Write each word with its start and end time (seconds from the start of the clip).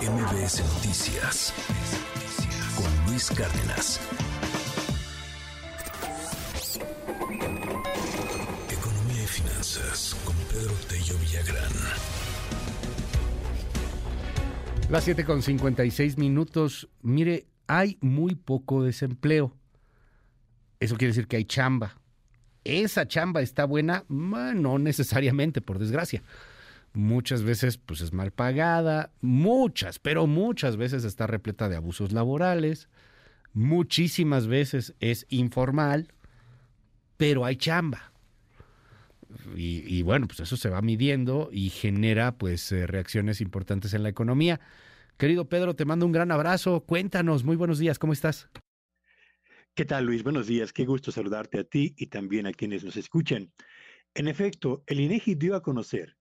MBS 0.00 0.60
Noticias 0.74 1.54
con 2.76 3.06
Luis 3.06 3.30
Cárdenas. 3.30 4.00
Economía 8.70 9.22
y 9.22 9.26
finanzas 9.26 10.16
con 10.24 10.34
Pedro 10.50 10.74
Tello 10.88 11.16
Villagrán. 11.18 11.72
Las 14.90 15.04
7 15.04 15.24
con 15.24 15.42
56 15.42 16.18
minutos. 16.18 16.88
Mire, 17.00 17.46
hay 17.68 17.96
muy 18.00 18.34
poco 18.34 18.82
desempleo. 18.82 19.52
Eso 20.80 20.96
quiere 20.96 21.12
decir 21.12 21.28
que 21.28 21.36
hay 21.36 21.44
chamba. 21.44 21.96
¿Esa 22.64 23.06
chamba 23.06 23.42
está 23.42 23.64
buena? 23.64 24.04
No 24.08 24.78
necesariamente, 24.78 25.60
por 25.60 25.78
desgracia. 25.78 26.22
Muchas 26.94 27.42
veces 27.42 27.76
pues 27.76 28.00
es 28.00 28.12
mal 28.12 28.30
pagada, 28.30 29.12
muchas, 29.20 29.98
pero 29.98 30.28
muchas 30.28 30.76
veces 30.76 31.02
está 31.02 31.26
repleta 31.26 31.68
de 31.68 31.74
abusos 31.74 32.12
laborales, 32.12 32.88
muchísimas 33.52 34.46
veces 34.46 34.94
es 35.00 35.26
informal, 35.28 36.12
pero 37.16 37.44
hay 37.44 37.56
chamba. 37.56 38.12
Y, 39.56 40.02
bueno, 40.02 40.28
pues 40.28 40.38
eso 40.38 40.56
se 40.56 40.68
va 40.68 40.80
midiendo 40.80 41.48
y 41.50 41.70
genera 41.70 42.38
pues 42.38 42.70
eh, 42.70 42.86
reacciones 42.86 43.40
importantes 43.40 43.92
en 43.92 44.04
la 44.04 44.08
economía. 44.08 44.60
Querido 45.16 45.48
Pedro, 45.48 45.74
te 45.74 45.84
mando 45.84 46.06
un 46.06 46.12
gran 46.12 46.30
abrazo. 46.30 46.82
Cuéntanos, 46.82 47.42
muy 47.42 47.56
buenos 47.56 47.80
días, 47.80 47.98
¿cómo 47.98 48.12
estás? 48.12 48.48
¿Qué 49.74 49.84
tal, 49.84 50.06
Luis? 50.06 50.22
Buenos 50.22 50.46
días. 50.46 50.72
Qué 50.72 50.84
gusto 50.84 51.10
saludarte 51.10 51.58
a 51.58 51.64
ti 51.64 51.92
y 51.96 52.06
también 52.06 52.46
a 52.46 52.52
quienes 52.52 52.84
nos 52.84 52.96
escuchan. 52.96 53.50
En 54.14 54.28
efecto, 54.28 54.84
el 54.86 55.00
INEGI 55.00 55.34
dio 55.34 55.56
a 55.56 55.62
conocer 55.62 56.16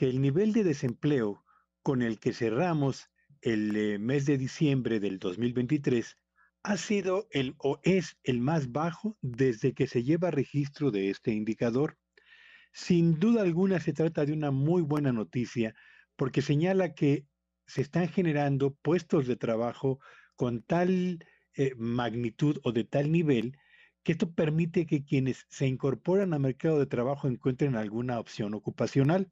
que 0.00 0.08
el 0.08 0.22
nivel 0.22 0.54
de 0.54 0.64
desempleo 0.64 1.44
con 1.82 2.00
el 2.00 2.18
que 2.18 2.32
cerramos 2.32 3.10
el 3.42 3.76
eh, 3.76 3.98
mes 3.98 4.24
de 4.24 4.38
diciembre 4.38 4.98
del 4.98 5.18
2023 5.18 6.16
ha 6.62 6.78
sido 6.78 7.28
el 7.32 7.54
o 7.58 7.80
es 7.82 8.16
el 8.22 8.40
más 8.40 8.72
bajo 8.72 9.18
desde 9.20 9.74
que 9.74 9.86
se 9.86 10.02
lleva 10.02 10.30
registro 10.30 10.90
de 10.90 11.10
este 11.10 11.32
indicador. 11.32 11.98
Sin 12.72 13.20
duda 13.20 13.42
alguna 13.42 13.78
se 13.78 13.92
trata 13.92 14.24
de 14.24 14.32
una 14.32 14.50
muy 14.50 14.80
buena 14.80 15.12
noticia 15.12 15.74
porque 16.16 16.40
señala 16.40 16.94
que 16.94 17.26
se 17.66 17.82
están 17.82 18.08
generando 18.08 18.72
puestos 18.76 19.26
de 19.26 19.36
trabajo 19.36 20.00
con 20.34 20.62
tal 20.62 21.22
eh, 21.52 21.74
magnitud 21.76 22.58
o 22.62 22.72
de 22.72 22.84
tal 22.84 23.12
nivel 23.12 23.58
que 24.02 24.12
esto 24.12 24.32
permite 24.32 24.86
que 24.86 25.04
quienes 25.04 25.44
se 25.50 25.66
incorporan 25.66 26.32
al 26.32 26.40
mercado 26.40 26.78
de 26.78 26.86
trabajo 26.86 27.28
encuentren 27.28 27.76
alguna 27.76 28.18
opción 28.18 28.54
ocupacional. 28.54 29.30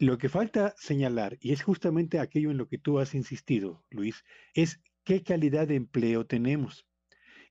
Lo 0.00 0.16
que 0.16 0.30
falta 0.30 0.74
señalar, 0.78 1.36
y 1.42 1.52
es 1.52 1.62
justamente 1.62 2.20
aquello 2.20 2.50
en 2.50 2.56
lo 2.56 2.68
que 2.68 2.78
tú 2.78 3.00
has 3.00 3.14
insistido, 3.14 3.84
Luis, 3.90 4.24
es 4.54 4.80
qué 5.04 5.22
calidad 5.22 5.68
de 5.68 5.74
empleo 5.74 6.24
tenemos. 6.24 6.86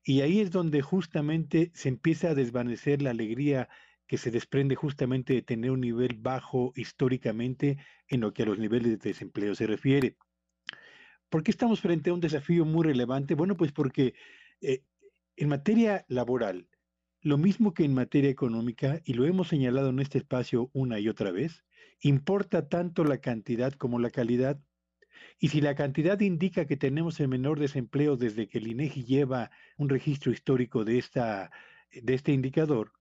Y 0.03 0.21
ahí 0.21 0.39
es 0.39 0.49
donde 0.49 0.81
justamente 0.81 1.69
se 1.75 1.89
empieza 1.89 2.31
a 2.31 2.33
desvanecer 2.33 3.03
la 3.03 3.11
alegría 3.11 3.69
que 4.07 4.17
se 4.17 4.31
desprende 4.31 4.73
justamente 4.73 5.33
de 5.33 5.43
tener 5.43 5.69
un 5.69 5.81
nivel 5.81 6.15
bajo 6.17 6.73
históricamente 6.75 7.77
en 8.07 8.21
lo 8.21 8.33
que 8.33 8.41
a 8.41 8.45
los 8.47 8.57
niveles 8.57 8.99
de 8.99 9.09
desempleo 9.09 9.53
se 9.53 9.67
refiere. 9.67 10.17
¿Por 11.29 11.43
qué 11.43 11.51
estamos 11.51 11.81
frente 11.81 12.09
a 12.09 12.13
un 12.13 12.19
desafío 12.19 12.65
muy 12.65 12.83
relevante? 12.83 13.35
Bueno, 13.35 13.57
pues 13.57 13.71
porque 13.71 14.15
eh, 14.61 14.81
en 15.35 15.49
materia 15.49 16.03
laboral, 16.07 16.67
lo 17.21 17.37
mismo 17.37 17.75
que 17.75 17.83
en 17.83 17.93
materia 17.93 18.31
económica, 18.31 19.01
y 19.05 19.13
lo 19.13 19.27
hemos 19.27 19.49
señalado 19.49 19.89
en 19.89 19.99
este 19.99 20.17
espacio 20.17 20.71
una 20.73 20.99
y 20.99 21.09
otra 21.09 21.29
vez, 21.29 21.63
importa 22.01 22.69
tanto 22.69 23.03
la 23.03 23.19
cantidad 23.19 23.73
como 23.73 23.99
la 23.99 24.09
calidad. 24.09 24.59
Y 25.39 25.49
si 25.49 25.61
la 25.61 25.75
cantidad 25.75 26.19
indica 26.19 26.65
que 26.65 26.77
tenemos 26.77 27.19
el 27.19 27.27
menor 27.27 27.59
desempleo 27.59 28.17
desde 28.17 28.47
que 28.47 28.57
el 28.59 28.67
INEGI 28.67 29.03
lleva 29.03 29.51
un 29.77 29.89
registro 29.89 30.31
histórico 30.31 30.85
de, 30.85 30.97
esta, 30.97 31.51
de 31.91 32.13
este 32.13 32.31
indicador, 32.31 32.93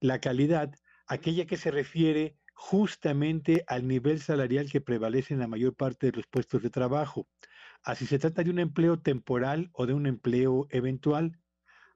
la 0.00 0.20
calidad, 0.20 0.74
aquella 1.06 1.46
que 1.46 1.56
se 1.56 1.70
refiere 1.70 2.36
justamente 2.54 3.64
al 3.66 3.86
nivel 3.88 4.20
salarial 4.20 4.70
que 4.70 4.80
prevalece 4.80 5.34
en 5.34 5.40
la 5.40 5.48
mayor 5.48 5.74
parte 5.74 6.10
de 6.10 6.16
los 6.16 6.26
puestos 6.26 6.62
de 6.62 6.70
trabajo 6.70 7.26
a 7.82 7.94
si 7.94 8.06
se 8.06 8.18
trata 8.18 8.42
de 8.42 8.50
un 8.50 8.58
empleo 8.58 8.98
temporal 8.98 9.70
o 9.72 9.86
de 9.86 9.94
un 9.94 10.06
empleo 10.06 10.66
eventual, 10.70 11.38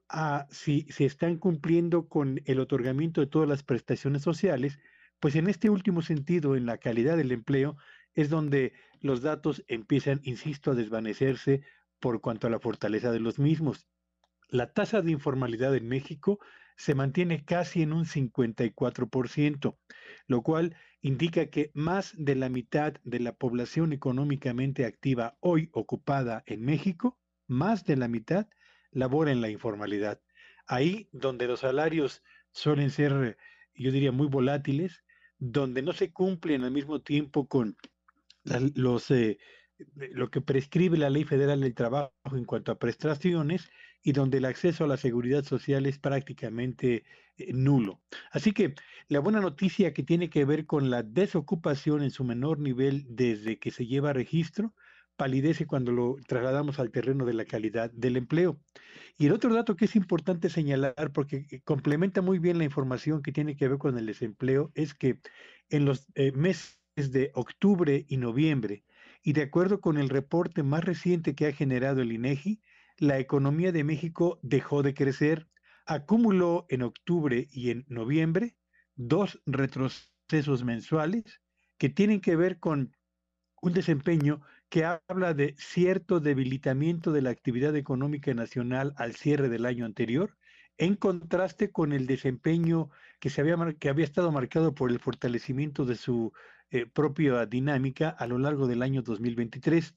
a 0.09 0.47
si 0.49 0.87
se 0.89 1.05
están 1.05 1.37
cumpliendo 1.37 2.07
con 2.07 2.41
el 2.45 2.59
otorgamiento 2.59 3.21
de 3.21 3.27
todas 3.27 3.49
las 3.49 3.63
prestaciones 3.63 4.21
sociales, 4.21 4.79
pues 5.25 5.35
en 5.37 5.47
este 5.47 5.71
último 5.71 6.03
sentido, 6.03 6.55
en 6.55 6.67
la 6.67 6.77
calidad 6.77 7.17
del 7.17 7.31
empleo, 7.31 7.77
es 8.13 8.29
donde 8.29 8.73
los 8.99 9.23
datos 9.23 9.63
empiezan, 9.67 10.21
insisto, 10.21 10.69
a 10.69 10.75
desvanecerse 10.75 11.63
por 11.99 12.21
cuanto 12.21 12.45
a 12.45 12.51
la 12.51 12.59
fortaleza 12.59 13.11
de 13.11 13.19
los 13.19 13.39
mismos. 13.39 13.87
La 14.49 14.71
tasa 14.71 15.01
de 15.01 15.09
informalidad 15.09 15.75
en 15.75 15.87
México 15.87 16.37
se 16.77 16.93
mantiene 16.93 17.43
casi 17.43 17.81
en 17.81 17.91
un 17.91 18.05
54%, 18.05 19.79
lo 20.27 20.43
cual 20.43 20.75
indica 21.01 21.47
que 21.47 21.71
más 21.73 22.13
de 22.15 22.35
la 22.35 22.49
mitad 22.49 22.93
de 23.03 23.19
la 23.19 23.33
población 23.33 23.93
económicamente 23.93 24.85
activa 24.85 25.37
hoy 25.39 25.71
ocupada 25.71 26.43
en 26.45 26.61
México, 26.61 27.19
más 27.47 27.83
de 27.83 27.95
la 27.95 28.07
mitad, 28.07 28.47
labora 28.91 29.31
en 29.31 29.41
la 29.41 29.49
informalidad. 29.49 30.21
Ahí 30.67 31.09
donde 31.11 31.47
los 31.47 31.61
salarios 31.61 32.21
suelen 32.51 32.91
ser, 32.91 33.39
yo 33.73 33.91
diría, 33.91 34.11
muy 34.11 34.27
volátiles, 34.27 35.01
donde 35.37 35.81
no 35.81 35.93
se 35.93 36.11
cumplen 36.11 36.63
al 36.63 36.71
mismo 36.71 37.01
tiempo 37.01 37.47
con 37.47 37.77
los, 38.75 39.11
eh, 39.11 39.37
lo 39.95 40.29
que 40.29 40.41
prescribe 40.41 40.97
la 40.97 41.09
Ley 41.09 41.23
Federal 41.23 41.61
del 41.61 41.73
Trabajo 41.73 42.11
en 42.31 42.45
cuanto 42.45 42.71
a 42.71 42.79
prestaciones 42.79 43.69
y 44.01 44.11
donde 44.11 44.37
el 44.37 44.45
acceso 44.45 44.83
a 44.83 44.87
la 44.87 44.97
seguridad 44.97 45.43
social 45.43 45.85
es 45.85 45.97
prácticamente 45.97 47.03
eh, 47.37 47.53
nulo. 47.53 48.01
Así 48.31 48.51
que 48.51 48.75
la 49.07 49.19
buena 49.19 49.41
noticia 49.41 49.93
que 49.93 50.03
tiene 50.03 50.29
que 50.29 50.45
ver 50.45 50.65
con 50.65 50.89
la 50.89 51.03
desocupación 51.03 52.03
en 52.03 52.11
su 52.11 52.23
menor 52.23 52.59
nivel 52.59 53.05
desde 53.09 53.59
que 53.59 53.71
se 53.71 53.87
lleva 53.87 54.13
registro, 54.13 54.73
palidece 55.15 55.65
cuando 55.65 55.91
lo 55.91 56.17
trasladamos 56.27 56.79
al 56.79 56.91
terreno 56.91 57.25
de 57.25 57.33
la 57.33 57.45
calidad 57.45 57.91
del 57.91 58.17
empleo. 58.17 58.59
Y 59.17 59.27
el 59.27 59.33
otro 59.33 59.53
dato 59.53 59.75
que 59.75 59.85
es 59.85 59.95
importante 59.95 60.49
señalar, 60.49 61.11
porque 61.13 61.47
eh, 61.49 61.61
complementa 61.63 62.21
muy 62.21 62.39
bien 62.39 62.57
la 62.57 62.65
información 62.65 63.21
que 63.21 63.31
tiene 63.31 63.55
que 63.55 63.67
ver 63.67 63.77
con 63.77 63.97
el 63.97 64.05
desempleo, 64.05 64.71
es 64.75 64.93
que 64.93 65.19
en 65.69 65.85
los 65.85 66.07
eh, 66.15 66.31
meses 66.33 66.77
de 66.95 67.31
octubre 67.33 68.05
y 68.07 68.17
noviembre, 68.17 68.83
y 69.23 69.33
de 69.33 69.43
acuerdo 69.43 69.81
con 69.81 69.97
el 69.97 70.09
reporte 70.09 70.63
más 70.63 70.83
reciente 70.83 71.33
que 71.33 71.47
ha 71.47 71.53
generado 71.53 72.01
el 72.01 72.11
INEGI, 72.11 72.61
la 72.97 73.19
economía 73.19 73.71
de 73.71 73.83
México 73.83 74.39
dejó 74.41 74.83
de 74.83 74.93
crecer, 74.93 75.47
acumuló 75.85 76.65
en 76.69 76.83
octubre 76.83 77.47
y 77.51 77.71
en 77.71 77.85
noviembre 77.87 78.55
dos 78.95 79.41
retrocesos 79.45 80.63
mensuales 80.63 81.41
que 81.77 81.89
tienen 81.89 82.21
que 82.21 82.35
ver 82.35 82.59
con 82.59 82.95
un 83.61 83.73
desempeño 83.73 84.41
que 84.69 84.85
habla 84.85 85.33
de 85.33 85.55
cierto 85.57 86.19
debilitamiento 86.19 87.11
de 87.11 87.21
la 87.21 87.29
actividad 87.29 87.75
económica 87.75 88.33
nacional 88.33 88.93
al 88.97 89.15
cierre 89.15 89.49
del 89.49 89.65
año 89.65 89.85
anterior, 89.85 90.35
en 90.77 90.95
contraste 90.95 91.71
con 91.71 91.93
el 91.93 92.07
desempeño 92.07 92.89
que, 93.19 93.29
se 93.29 93.41
había, 93.41 93.57
que 93.79 93.89
había 93.89 94.05
estado 94.05 94.31
marcado 94.31 94.75
por 94.75 94.91
el 94.91 94.99
fortalecimiento 94.99 95.85
de 95.85 95.95
su 95.95 96.33
eh, 96.71 96.85
propia 96.85 97.45
dinámica 97.45 98.09
a 98.09 98.27
lo 98.27 98.37
largo 98.37 98.67
del 98.67 98.81
año 98.81 99.01
2023. 99.01 99.95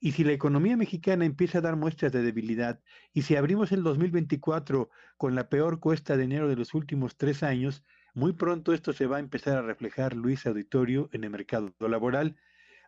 Y 0.00 0.12
si 0.12 0.24
la 0.24 0.32
economía 0.32 0.76
mexicana 0.76 1.26
empieza 1.26 1.58
a 1.58 1.60
dar 1.60 1.76
muestras 1.76 2.10
de 2.10 2.22
debilidad, 2.22 2.80
y 3.12 3.22
si 3.22 3.36
abrimos 3.36 3.70
el 3.70 3.82
2024 3.82 4.88
con 5.18 5.34
la 5.34 5.48
peor 5.48 5.78
cuesta 5.78 6.16
de 6.16 6.24
enero 6.24 6.48
de 6.48 6.56
los 6.56 6.72
últimos 6.72 7.16
tres 7.16 7.42
años, 7.42 7.84
muy 8.14 8.32
pronto 8.32 8.72
esto 8.72 8.92
se 8.92 9.06
va 9.06 9.18
a 9.18 9.20
empezar 9.20 9.58
a 9.58 9.62
reflejar, 9.62 10.16
Luis 10.16 10.46
Auditorio, 10.46 11.10
en 11.12 11.24
el 11.24 11.30
mercado 11.30 11.72
laboral. 11.80 12.36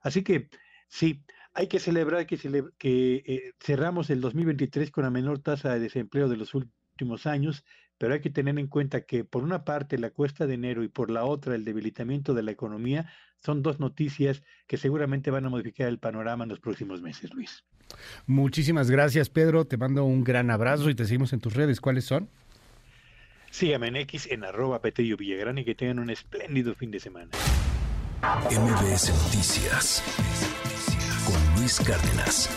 Así 0.03 0.25
que 0.25 0.49
sí, 0.93 1.25
hay 1.55 1.67
que 1.67 1.81
celebrar 1.81 2.27
que, 2.27 2.37
que 2.79 3.15
eh, 3.27 3.53
cerramos 3.61 4.11
el 4.11 4.21
2023 4.21 4.91
con 4.91 5.05
la 5.05 5.11
menor 5.11 5.39
tasa 5.39 5.73
de 5.73 5.81
desempleo 5.81 6.29
de 6.29 6.37
los 6.37 6.55
últimos 6.55 7.27
años, 7.27 7.65
pero 7.99 8.15
hay 8.15 8.21
que 8.21 8.31
tener 8.31 8.59
en 8.59 8.67
cuenta 8.67 9.03
que 9.03 9.25
por 9.25 9.43
una 9.43 9.65
parte 9.65 9.99
la 9.99 10.11
cuesta 10.11 10.47
de 10.47 10.55
enero 10.55 10.83
y 10.83 10.89
por 10.89 11.11
la 11.11 11.25
otra 11.25 11.55
el 11.55 11.65
debilitamiento 11.65 12.35
de 12.35 12.43
la 12.43 12.51
economía 12.51 13.11
son 13.39 13.63
dos 13.63 13.81
noticias 13.81 14.43
que 14.67 14.77
seguramente 14.77 15.31
van 15.31 15.47
a 15.47 15.51
modificar 15.51 15.89
el 15.89 15.99
panorama 15.99 16.45
en 16.45 16.51
los 16.51 16.61
próximos 16.61 17.01
meses, 17.01 17.33
Luis. 17.33 17.65
Muchísimas 18.27 18.91
gracias, 18.91 19.29
Pedro. 19.29 19.65
Te 19.67 19.77
mando 19.77 20.05
un 20.05 20.25
gran 20.25 20.51
abrazo 20.51 20.91
y 20.91 20.95
te 20.95 21.05
seguimos 21.05 21.33
en 21.33 21.41
tus 21.41 21.55
redes. 21.55 21.81
¿Cuáles 21.81 22.05
son? 22.05 22.29
Síganme 23.51 23.89
en 23.89 23.97
X 23.97 24.29
en 24.31 24.45
arroba 24.45 24.81
Petello 24.81 25.17
Villagrán 25.17 25.59
y 25.59 25.65
que 25.65 25.75
tengan 25.75 25.99
un 25.99 26.11
espléndido 26.11 26.75
fin 26.75 26.91
de 26.91 27.01
semana. 27.01 27.31
MBS 28.51 29.11
Noticias 29.25 30.03
Luis 31.63 31.79
Cárdenas. 31.79 32.49